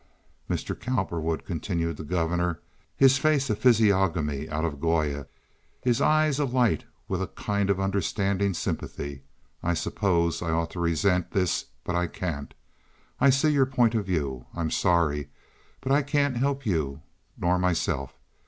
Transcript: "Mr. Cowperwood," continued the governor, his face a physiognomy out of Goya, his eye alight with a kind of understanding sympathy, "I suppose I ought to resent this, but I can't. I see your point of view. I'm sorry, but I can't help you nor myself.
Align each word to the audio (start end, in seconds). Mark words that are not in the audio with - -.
"Mr. 0.49 0.73
Cowperwood," 0.79 1.45
continued 1.45 1.95
the 1.95 2.03
governor, 2.03 2.59
his 2.97 3.19
face 3.19 3.51
a 3.51 3.55
physiognomy 3.55 4.49
out 4.49 4.65
of 4.65 4.79
Goya, 4.79 5.27
his 5.79 6.01
eye 6.01 6.25
alight 6.39 6.85
with 7.07 7.21
a 7.21 7.27
kind 7.27 7.69
of 7.69 7.79
understanding 7.79 8.55
sympathy, 8.55 9.21
"I 9.61 9.75
suppose 9.75 10.41
I 10.41 10.49
ought 10.49 10.71
to 10.71 10.79
resent 10.79 11.29
this, 11.29 11.65
but 11.83 11.95
I 11.95 12.07
can't. 12.07 12.55
I 13.19 13.29
see 13.29 13.49
your 13.51 13.67
point 13.67 13.93
of 13.93 14.07
view. 14.07 14.47
I'm 14.55 14.71
sorry, 14.71 15.29
but 15.81 15.91
I 15.91 16.01
can't 16.01 16.35
help 16.35 16.65
you 16.65 17.03
nor 17.37 17.59
myself. 17.59 18.17